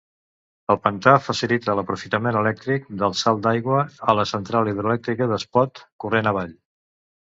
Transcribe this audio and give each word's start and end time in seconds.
El 0.73 0.79
pantà 0.85 1.13
facilita 1.25 1.75
l'aprofitament 1.81 2.39
elèctric 2.41 2.89
del 3.03 3.15
salt 3.23 3.45
d'aigua 3.47 3.85
a 4.11 4.19
la 4.23 4.29
Central 4.35 4.75
hidroelèctrica 4.75 5.33
d'Espot, 5.35 5.89
corrent 6.07 6.37
avall. 6.37 6.55